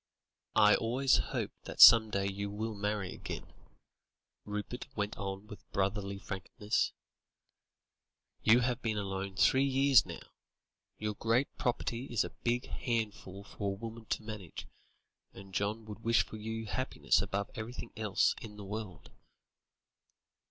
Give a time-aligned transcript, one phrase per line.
[0.55, 3.53] "I always hope that some day you will marry again,"
[4.45, 6.91] Rupert went on with brotherly frankness;
[8.41, 10.31] "you have been alone three years now.
[10.97, 14.65] Your great property is a big handful for a woman to manage,
[15.33, 19.11] and John would wish for your happiness above everything else in the world."